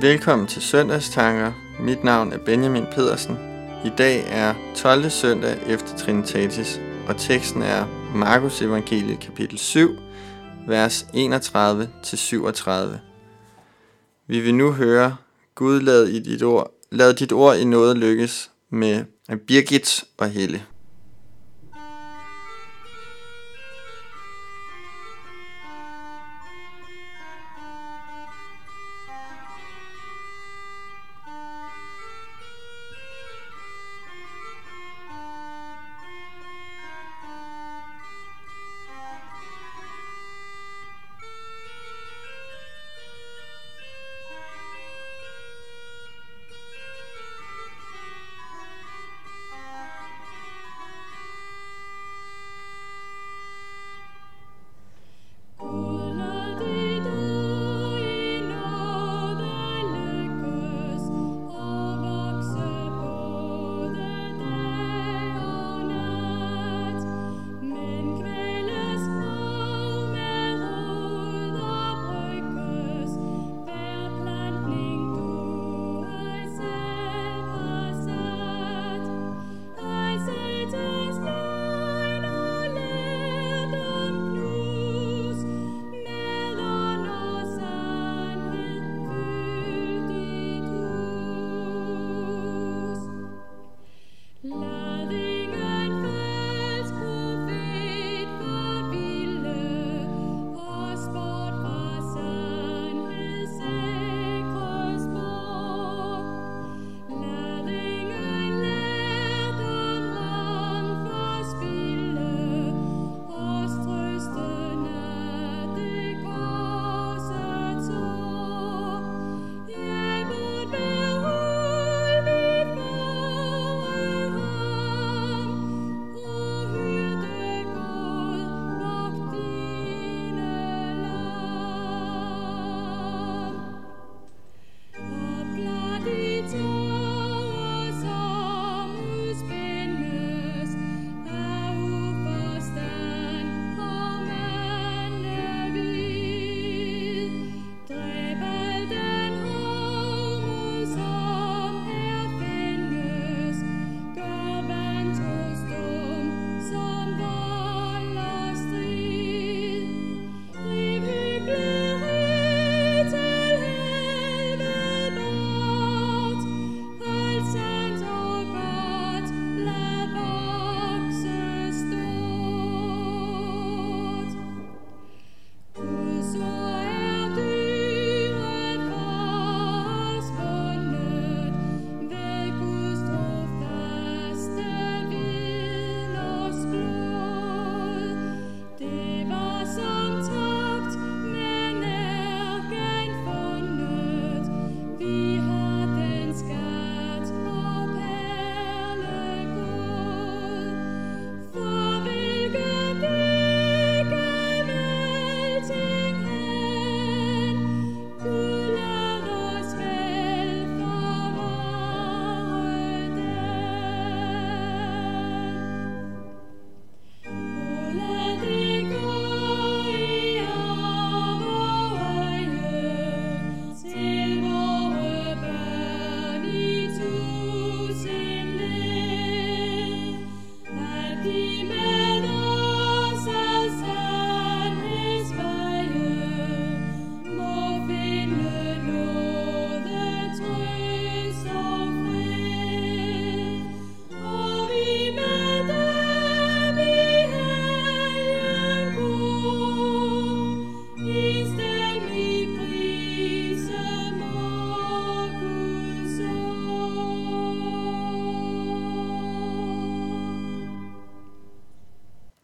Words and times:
Velkommen 0.00 0.46
til 0.46 0.62
Søndagstanker. 0.62 1.52
Mit 1.80 2.04
navn 2.04 2.32
er 2.32 2.38
Benjamin 2.38 2.84
Pedersen. 2.92 3.36
I 3.84 3.90
dag 3.98 4.24
er 4.28 4.54
12. 4.76 5.10
søndag 5.10 5.58
efter 5.66 5.96
Trinitatis, 5.96 6.80
og 7.08 7.16
teksten 7.16 7.62
er 7.62 7.86
Markus 8.14 8.62
Evangeliet 8.62 9.20
kapitel 9.20 9.58
7, 9.58 9.90
vers 10.66 11.02
31-37. 11.02 11.08
Vi 14.26 14.40
vil 14.40 14.54
nu 14.54 14.72
høre, 14.72 15.16
Gud 15.54 15.80
lad, 15.80 16.06
i 16.06 16.18
dit 16.18 16.42
ord, 16.42 16.72
lad 16.90 17.14
dit 17.14 17.32
ord 17.32 17.56
i 17.56 17.64
noget 17.64 17.98
lykkes 17.98 18.50
med 18.70 19.04
Birgit 19.46 20.04
og 20.18 20.30
Helle. 20.30 20.62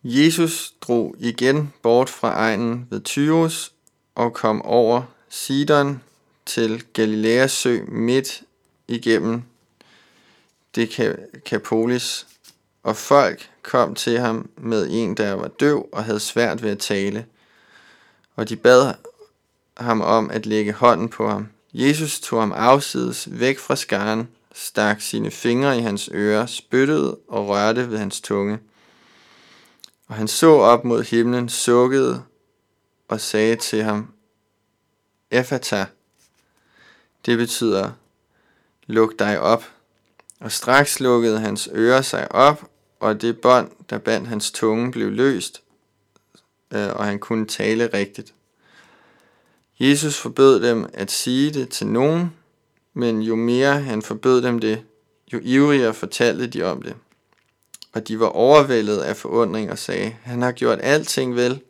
Jesus 0.09 0.75
drog 0.81 1.15
igen 1.19 1.73
bort 1.83 2.11
fra 2.11 2.33
egnen 2.33 2.87
ved 2.91 3.01
Tyros 3.01 3.73
og 4.15 4.35
kom 4.35 4.63
over 4.63 5.03
Sidon 5.29 6.03
til 6.47 6.85
Galileas 6.93 7.53
sø 7.53 7.81
midt 7.89 8.43
igennem 8.89 9.43
Dekapolis, 10.77 12.27
og 12.83 12.97
folk 12.97 13.51
kom 13.63 13.95
til 13.95 14.19
ham 14.19 14.51
med 14.57 14.89
en, 14.91 15.15
der 15.15 15.33
var 15.33 15.49
døv 15.49 15.89
og 15.93 16.05
havde 16.05 16.21
svært 16.21 16.63
ved 16.63 16.71
at 16.71 16.79
tale, 16.79 17.27
og 18.37 18.49
de 18.49 18.57
bad 18.57 18.95
ham 19.77 20.01
om 20.01 20.31
at 20.31 20.47
lægge 20.47 20.73
hånden 20.73 21.09
på 21.09 21.29
ham. 21.29 21.49
Jesus 21.73 22.21
tog 22.21 22.41
ham 22.41 22.53
afsides 22.53 23.29
væk 23.31 23.59
fra 23.59 23.77
skaren, 23.77 24.29
stak 24.55 25.01
sine 25.01 25.31
fingre 25.31 25.79
i 25.79 25.81
hans 25.81 26.11
ører, 26.13 26.47
spyttede 26.47 27.19
og 27.29 27.49
rørte 27.49 27.91
ved 27.91 27.99
hans 27.99 28.21
tunge. 28.21 28.59
Og 30.07 30.15
han 30.15 30.29
så 30.29 30.51
op 30.51 30.85
mod 30.85 31.03
himlen, 31.03 31.49
sukkede 31.49 32.23
og 33.09 33.21
sagde 33.21 33.57
til 33.57 33.83
ham, 33.83 34.13
Efata. 35.31 35.87
Det 37.27 37.39
betyder, 37.39 37.91
luk 38.87 39.19
dig 39.19 39.41
op. 39.41 39.65
Og 40.41 40.53
straks 40.53 41.01
lukkede 41.01 41.41
hans 41.41 41.69
ører 41.75 42.03
sig 42.03 42.33
op, 42.33 42.71
og 43.01 43.21
det 43.21 43.41
bånd, 43.41 43.71
der 43.91 43.99
bandt 43.99 44.29
hans 44.29 44.51
tunge, 44.51 44.93
blev 44.93 45.11
løst, 45.11 45.63
øh, 46.71 46.89
og 46.89 47.05
han 47.05 47.19
kunne 47.19 47.47
tale 47.47 47.87
rigtigt. 47.87 48.35
Jesus 49.81 50.19
forbød 50.19 50.69
dem 50.69 50.87
at 50.93 51.11
sige 51.11 51.51
det 51.51 51.69
til 51.69 51.87
nogen, 51.87 52.33
men 52.95 53.23
jo 53.23 53.37
mere 53.37 53.81
han 53.81 54.03
forbød 54.03 54.43
dem 54.43 54.59
det, 54.59 54.85
jo 55.33 55.41
ivrigere 55.43 55.95
fortalte 55.95 56.47
de 56.47 56.63
om 56.63 56.83
det. 56.83 56.95
Og 57.97 58.09
de 58.09 58.21
var 58.21 58.27
overvældet 58.27 58.99
af 58.99 59.17
forundring 59.17 59.71
og 59.71 59.79
sagde, 59.79 60.17
han 60.23 60.43
har 60.43 60.53
gjort 60.53 60.79
alting 60.83 61.37
vel. 61.37 61.61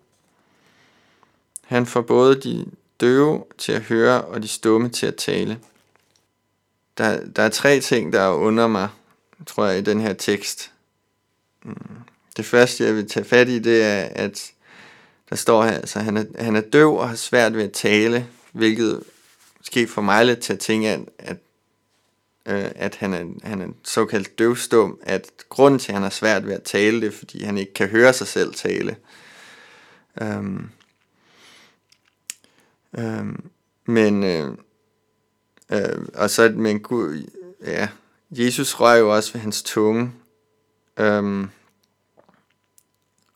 Han 1.64 1.86
får 1.86 2.00
både 2.00 2.40
de 2.40 2.66
døve 3.00 3.44
til 3.58 3.72
at 3.72 3.82
høre 3.82 4.22
og 4.22 4.42
de 4.42 4.48
stumme 4.48 4.88
til 4.88 5.06
at 5.06 5.16
tale. 5.16 5.58
Der, 6.98 7.26
der 7.26 7.42
er 7.42 7.48
tre 7.48 7.80
ting, 7.80 8.12
der 8.12 8.28
under 8.28 8.66
mig, 8.66 8.88
tror 9.46 9.66
jeg, 9.66 9.78
i 9.78 9.82
den 9.82 10.00
her 10.00 10.12
tekst. 10.12 10.72
Mm. 11.64 11.76
Det 12.36 12.44
første, 12.44 12.84
jeg 12.84 12.94
vil 12.94 13.08
tage 13.08 13.24
fat 13.24 13.48
i, 13.48 13.58
det 13.58 13.82
er, 13.82 14.02
at 14.02 14.52
der 15.30 15.36
står 15.36 15.64
her, 15.64 15.72
altså, 15.72 15.98
han 15.98 16.16
er, 16.16 16.24
han 16.38 16.56
er 16.56 16.60
døv 16.60 16.96
og 16.96 17.08
har 17.08 17.16
svært 17.16 17.56
ved 17.56 17.64
at 17.64 17.72
tale, 17.72 18.26
hvilket 18.52 19.02
måske 19.58 19.88
får 19.88 20.02
mig 20.02 20.26
lidt 20.26 20.40
til 20.40 20.52
at 20.52 20.58
tænke, 20.58 20.88
at, 20.88 21.00
at, 21.18 21.36
øh, 22.46 22.70
at 22.74 22.94
han, 22.94 23.14
er, 23.14 23.48
han 23.48 23.60
er 23.60 23.68
såkaldt 23.84 24.38
døvstum, 24.38 24.98
at 25.02 25.30
grunden 25.48 25.78
til, 25.78 25.92
at 25.92 25.94
han 25.94 26.02
har 26.02 26.10
svært 26.10 26.46
ved 26.46 26.54
at 26.54 26.62
tale, 26.62 27.00
det 27.00 27.06
er, 27.06 27.18
fordi 27.18 27.44
han 27.44 27.58
ikke 27.58 27.74
kan 27.74 27.88
høre 27.88 28.12
sig 28.12 28.26
selv 28.26 28.54
tale. 28.54 28.96
Øhm, 30.22 30.70
øhm, 32.98 33.50
men, 33.86 34.24
øh, 34.24 34.50
øh, 35.72 36.06
og 36.14 36.30
så, 36.30 36.52
men 36.56 36.80
Gud, 36.80 37.30
ja, 37.64 37.88
Jesus 38.30 38.74
rører 38.74 38.96
jo 38.96 39.14
også 39.14 39.32
ved 39.32 39.40
hans 39.40 39.62
tunge, 39.62 40.12
øhm, 40.96 41.48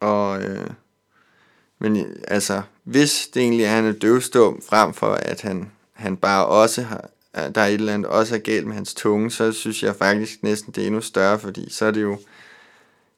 og, 0.00 0.42
øh, 0.42 0.70
men 1.78 2.16
altså, 2.28 2.62
hvis 2.84 3.28
det 3.34 3.42
egentlig 3.42 3.64
er, 3.64 3.68
at 3.68 3.74
han 3.74 3.84
er 3.84 3.92
døvstum, 3.98 4.62
frem 4.62 4.94
for 4.94 5.12
at 5.12 5.40
han, 5.40 5.70
han 5.92 6.16
bare 6.16 6.46
også 6.46 6.82
har, 6.82 7.10
Øh, 7.36 7.54
der 7.54 7.60
er 7.60 7.66
et 7.66 7.74
eller 7.74 7.94
andet 7.94 8.10
også 8.10 8.34
er 8.34 8.38
galt 8.38 8.66
med 8.66 8.74
hans 8.74 8.94
tunge, 8.94 9.30
så 9.30 9.52
synes 9.52 9.82
jeg 9.82 9.96
faktisk 9.96 10.42
næsten, 10.42 10.72
det 10.72 10.82
er 10.82 10.86
endnu 10.86 11.00
større, 11.00 11.38
fordi 11.38 11.70
så 11.70 11.84
er 11.84 11.90
det 11.90 12.02
jo 12.02 12.18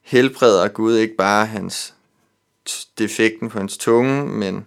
helbreder 0.02 0.68
Gud 0.68 0.96
ikke 0.96 1.16
bare 1.16 1.46
hans 1.46 1.94
defekten 2.98 3.48
på 3.48 3.58
hans 3.58 3.78
tunge, 3.78 4.26
men 4.26 4.66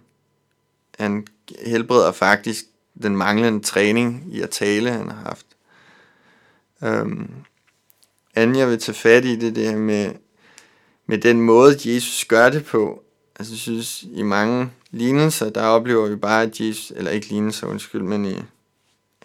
han 1.00 1.28
helbreder 1.66 2.12
faktisk 2.12 2.66
den 3.04 3.18
manglende 3.18 3.64
træning 3.64 4.24
i 4.32 4.42
at 4.42 4.50
tale, 4.50 4.92
han 4.92 5.10
har 5.10 5.24
haft. 5.24 5.46
Øhm, 6.84 7.32
anden 8.36 8.56
jeg 8.56 8.70
vil 8.70 8.80
tage 8.80 8.96
fat 8.96 9.26
i 9.26 9.36
det, 9.36 9.56
det 9.56 9.70
her 9.70 9.78
med, 9.78 10.12
med 11.06 11.18
den 11.18 11.42
måde, 11.42 11.94
Jesus 11.94 12.26
gør 12.26 12.50
det 12.50 12.66
på. 12.66 13.04
Altså, 13.40 13.54
jeg 13.54 13.60
synes, 13.60 14.04
i 14.04 14.22
mange 14.22 14.72
lignelser, 14.92 15.50
der 15.50 15.64
oplever 15.64 16.08
vi 16.08 16.16
bare, 16.16 16.44
at 16.44 16.60
Jesus, 16.60 16.94
eller 16.96 17.12
ikke 17.12 17.28
lignelser, 17.28 17.68
undskyld, 17.68 18.02
men 18.02 18.26
i 18.26 18.42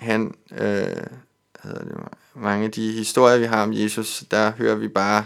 han, 0.00 0.35
øh, 0.52 1.06
det, 1.62 2.08
mange 2.35 2.64
af 2.64 2.70
de 2.70 2.93
historier, 2.93 3.38
vi 3.38 3.44
har 3.44 3.62
om 3.62 3.73
Jesus, 3.73 4.25
der 4.31 4.52
hører 4.52 4.75
vi 4.75 4.88
bare 4.88 5.25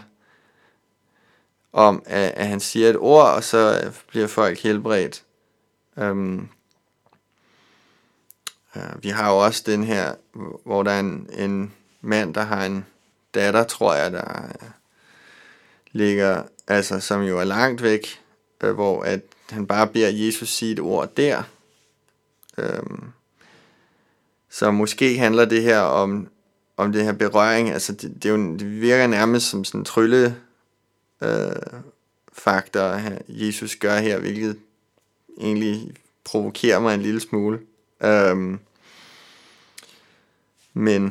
om, 1.73 2.03
at, 2.06 2.32
at 2.37 2.49
han 2.49 2.61
siger 2.61 2.91
et 2.91 2.97
ord, 2.97 3.26
og 3.26 3.44
så 3.44 3.93
bliver 4.09 4.26
folk 4.26 4.59
helbredt. 4.59 5.25
Um, 5.97 6.49
uh, 8.76 9.03
vi 9.05 9.09
har 9.09 9.31
jo 9.31 9.38
også 9.38 9.62
den 9.67 9.85
her, 9.85 10.15
hvor 10.65 10.82
der 10.82 10.91
er 10.91 11.00
en, 11.00 11.29
en 11.32 11.73
mand, 12.00 12.35
der 12.35 12.43
har 12.43 12.67
en 12.67 12.87
datter, 13.35 13.65
tror 13.65 13.94
jeg, 13.94 14.12
der 14.12 14.53
ligger, 15.93 16.43
altså 16.67 17.00
som 17.00 17.23
jo 17.23 17.38
er 17.38 17.44
langt 17.44 17.82
væk, 17.82 18.21
øh, 18.62 18.73
hvor 18.73 19.03
at 19.03 19.21
han 19.50 19.67
bare 19.67 19.87
beder 19.87 20.09
Jesus 20.09 20.49
sige 20.49 20.73
et 20.73 20.81
ord 20.81 21.15
der. 21.17 21.43
Øhm, 22.59 23.12
så 24.55 24.71
måske 24.71 25.19
handler 25.19 25.45
det 25.45 25.62
her 25.62 25.79
om, 25.79 26.29
om 26.77 26.93
det 26.93 27.05
her 27.05 27.12
berøring, 27.12 27.71
altså 27.71 27.93
det, 27.93 28.15
det, 28.15 28.25
er 28.25 28.31
jo, 28.31 28.56
det 28.56 28.81
virker 28.81 29.06
nærmest 29.06 29.51
som 29.51 29.65
sådan 29.65 29.81
en 29.81 29.85
trylle 29.85 30.37
øh, 31.23 31.53
faktor, 32.33 33.01
Jesus 33.29 33.77
gør 33.77 33.99
her, 33.99 34.19
hvilket 34.19 34.56
egentlig 35.41 35.95
provokerer 36.25 36.81
mig 36.81 36.95
en 36.95 37.03
lille 37.03 37.21
smule. 37.21 37.61
Øhm, 38.03 38.59
men 40.75 41.05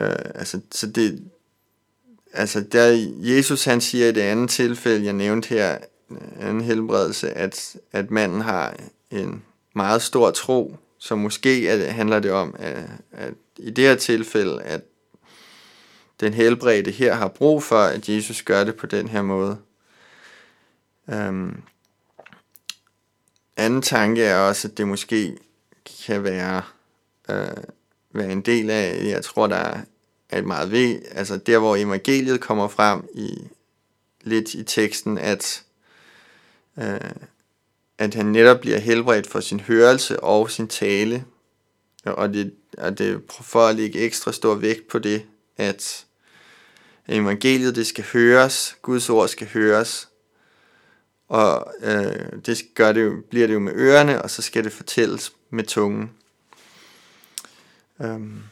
øh, 0.00 0.16
altså, 0.34 0.60
så 0.72 0.86
det, 0.86 1.24
altså 2.32 2.60
der 2.60 3.08
Jesus 3.18 3.64
han 3.64 3.80
siger 3.80 4.08
i 4.08 4.12
det 4.12 4.20
andet 4.20 4.50
tilfælde, 4.50 5.04
jeg 5.04 5.12
nævnte 5.12 5.48
her, 5.48 5.78
en 6.40 6.60
helbredelse, 6.60 7.30
at, 7.30 7.76
at 7.92 8.10
manden 8.10 8.40
har 8.40 8.76
en 9.10 9.42
meget 9.74 10.02
stor 10.02 10.30
tro, 10.30 10.76
så 11.04 11.16
måske 11.16 11.50
at, 11.70 11.94
handler 11.94 12.20
det 12.20 12.30
om, 12.30 12.54
at, 12.58 12.86
at 13.12 13.34
i 13.56 13.70
det 13.70 13.84
her 13.84 13.94
tilfælde, 13.94 14.62
at 14.62 14.82
den 16.20 16.34
helbredte 16.34 16.90
her 16.90 17.14
har 17.14 17.28
brug 17.28 17.62
for, 17.62 17.78
at 17.78 18.08
Jesus 18.08 18.42
gør 18.42 18.64
det 18.64 18.76
på 18.76 18.86
den 18.86 19.08
her 19.08 19.22
måde. 19.22 19.58
Um, 21.06 21.62
anden 23.56 23.82
tanke 23.82 24.22
er 24.24 24.36
også, 24.36 24.68
at 24.68 24.78
det 24.78 24.88
måske 24.88 25.36
kan 26.06 26.24
være, 26.24 26.62
uh, 27.28 27.64
være 28.12 28.32
en 28.32 28.40
del 28.40 28.70
af, 28.70 29.04
jeg 29.04 29.24
tror, 29.24 29.46
der 29.46 29.82
er 30.28 30.38
et 30.38 30.44
meget 30.44 30.70
ved, 30.70 31.02
altså 31.10 31.36
der, 31.36 31.58
hvor 31.58 31.76
evangeliet 31.76 32.40
kommer 32.40 32.68
frem 32.68 33.08
i 33.14 33.38
lidt 34.20 34.54
i 34.54 34.62
teksten, 34.62 35.18
at 35.18 35.64
øh, 36.78 37.10
at 37.98 38.14
han 38.14 38.26
netop 38.26 38.60
bliver 38.60 38.78
helbredt 38.78 39.26
for 39.26 39.40
sin 39.40 39.60
hørelse 39.60 40.20
og 40.20 40.50
sin 40.50 40.68
tale, 40.68 41.24
og 42.04 42.34
det, 42.34 42.54
og 42.78 42.98
det 42.98 43.22
for 43.40 43.66
at 43.66 43.76
lægge 43.76 43.98
ekstra 43.98 44.32
stor 44.32 44.54
vægt 44.54 44.88
på 44.88 44.98
det, 44.98 45.26
at 45.56 46.06
evangeliet 47.08 47.76
det 47.76 47.86
skal 47.86 48.04
høres, 48.12 48.76
Guds 48.82 49.10
ord 49.10 49.28
skal 49.28 49.48
høres, 49.48 50.08
og 51.28 51.74
øh, 51.80 52.42
det 52.46 52.62
gør 52.74 52.92
det 52.92 53.02
jo, 53.02 53.22
bliver 53.30 53.46
det 53.46 53.54
jo 53.54 53.58
med 53.58 53.72
ørerne, 53.74 54.22
og 54.22 54.30
så 54.30 54.42
skal 54.42 54.64
det 54.64 54.72
fortælles 54.72 55.32
med 55.50 55.64
tungen. 55.64 56.10
Øhm. 58.00 58.42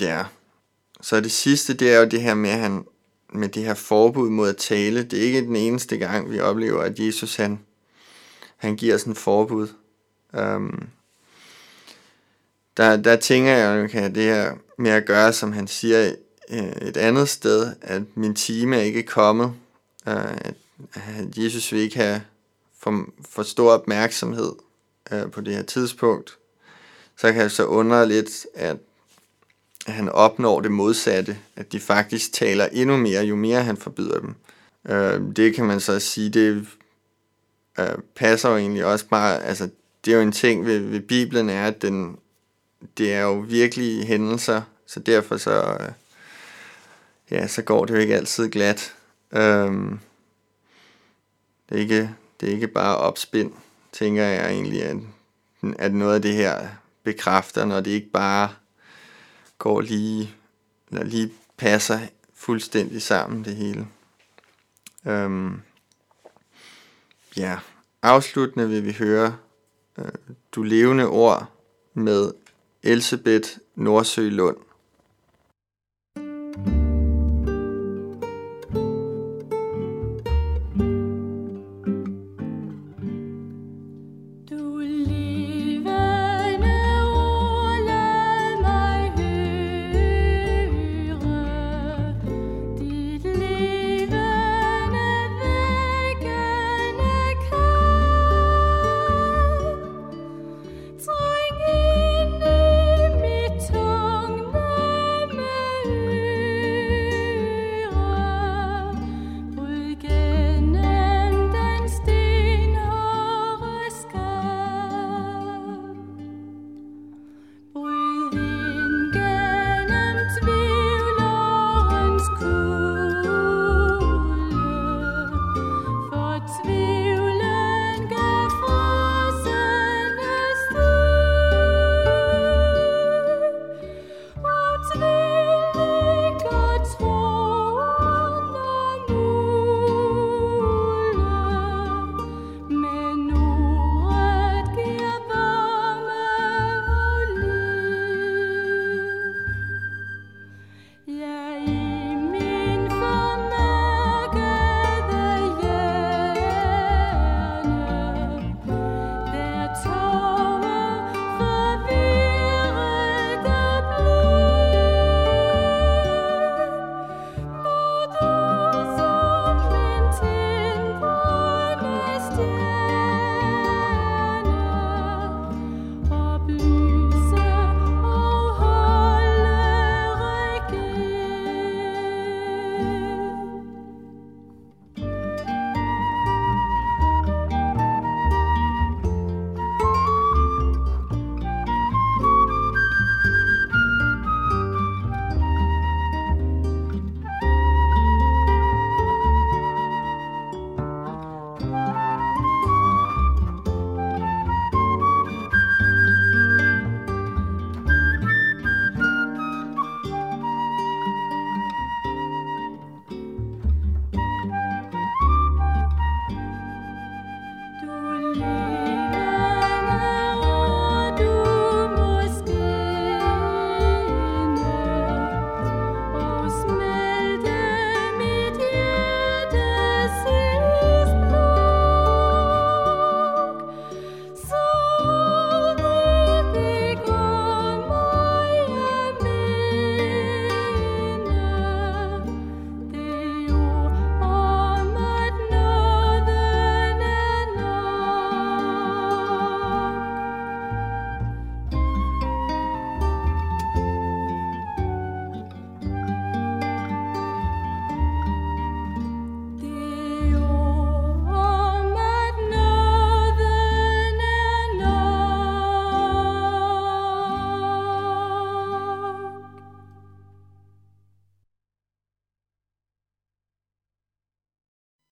ja, 0.00 0.24
så 1.00 1.20
det 1.20 1.32
sidste, 1.32 1.74
det 1.74 1.92
er 1.92 1.98
jo 1.98 2.04
det 2.04 2.22
her 2.22 2.34
med, 2.34 2.50
at 2.50 2.58
han, 2.58 2.84
med 3.32 3.48
det 3.48 3.64
her 3.64 3.74
forbud 3.74 4.30
mod 4.30 4.48
at 4.48 4.56
tale. 4.56 5.02
Det 5.02 5.18
er 5.18 5.22
ikke 5.22 5.40
den 5.40 5.56
eneste 5.56 5.96
gang, 5.96 6.30
vi 6.30 6.40
oplever, 6.40 6.82
at 6.82 6.98
Jesus 6.98 7.36
han, 7.36 7.60
han 8.56 8.76
giver 8.76 8.96
sådan 8.96 9.12
et 9.12 9.18
forbud. 9.18 9.68
Um, 10.32 10.88
der, 12.76 12.96
der 12.96 13.16
tænker 13.16 13.52
jeg, 13.52 13.82
at 13.82 13.90
kan 13.90 14.14
det 14.14 14.22
her 14.22 14.54
med 14.78 14.90
at 14.90 15.06
gøre, 15.06 15.32
som 15.32 15.52
han 15.52 15.66
siger 15.66 16.12
øh, 16.50 16.88
et 16.88 16.96
andet 16.96 17.28
sted, 17.28 17.72
at 17.80 18.02
min 18.14 18.34
time 18.34 18.76
er 18.76 18.80
ikke 18.80 19.02
kommet. 19.02 19.52
Øh, 20.08 20.36
at, 20.44 20.54
Jesus 21.36 21.72
vil 21.72 21.80
ikke 21.80 21.96
have 21.96 22.22
for, 22.78 23.04
for 23.28 23.42
stor 23.42 23.72
opmærksomhed 23.72 24.52
øh, 25.12 25.30
på 25.30 25.40
det 25.40 25.54
her 25.54 25.62
tidspunkt. 25.62 26.38
Så 27.16 27.32
kan 27.32 27.42
jeg 27.42 27.50
så 27.50 27.64
undre 27.64 28.08
lidt, 28.08 28.46
at 28.54 28.76
at 29.86 29.92
han 29.92 30.08
opnår 30.08 30.60
det 30.60 30.70
modsatte, 30.70 31.38
at 31.56 31.72
de 31.72 31.80
faktisk 31.80 32.32
taler 32.32 32.68
endnu 32.72 32.96
mere, 32.96 33.24
jo 33.24 33.36
mere 33.36 33.62
han 33.62 33.76
forbyder 33.76 34.20
dem. 34.20 34.34
Øh, 34.88 35.36
det 35.36 35.54
kan 35.54 35.64
man 35.64 35.80
så 35.80 36.00
sige, 36.00 36.30
det 36.30 36.66
øh, 37.78 37.86
passer 38.14 38.48
jo 38.48 38.56
egentlig 38.56 38.84
også 38.84 39.08
bare, 39.08 39.44
altså 39.44 39.68
det 40.04 40.12
er 40.12 40.16
jo 40.16 40.22
en 40.22 40.32
ting 40.32 40.66
ved, 40.66 40.78
ved 40.78 41.00
Bibelen 41.00 41.50
er, 41.50 41.66
at 41.66 41.82
den, 41.82 42.16
det 42.98 43.12
er 43.12 43.22
jo 43.22 43.34
virkelige 43.34 44.06
hændelser, 44.06 44.62
så 44.86 45.00
derfor 45.00 45.36
så, 45.36 45.76
øh, 45.80 45.92
ja, 47.30 47.46
så 47.46 47.62
går 47.62 47.84
det 47.84 47.94
jo 47.94 47.98
ikke 47.98 48.16
altid 48.16 48.48
glat. 48.48 48.94
Øh, 49.32 49.72
det, 51.68 51.76
er 51.76 51.76
ikke, 51.76 52.10
det 52.40 52.48
er 52.48 52.52
ikke 52.52 52.68
bare 52.68 52.96
opspind, 52.96 53.52
tænker 53.92 54.24
jeg 54.24 54.52
egentlig, 54.52 54.82
at, 54.82 54.96
at 55.78 55.94
noget 55.94 56.14
af 56.14 56.22
det 56.22 56.34
her 56.34 56.68
bekræfter, 57.02 57.64
når 57.64 57.80
det 57.80 57.90
ikke 57.90 58.10
bare 58.10 58.48
går 59.58 59.80
lige, 59.80 60.34
eller 60.90 61.04
lige 61.04 61.32
passer 61.56 61.98
fuldstændig 62.34 63.02
sammen 63.02 63.44
det 63.44 63.56
hele. 63.56 63.86
Øhm, 65.06 65.60
ja, 67.36 67.58
afsluttende 68.02 68.68
vil 68.68 68.84
vi 68.84 68.92
høre 68.92 69.36
øh, 69.98 70.04
Du 70.52 70.62
levende 70.62 71.06
ord 71.06 71.52
med 71.94 72.32
Elsebeth 72.82 73.48
Nordsø 73.74 74.28
Lund. 74.28 74.56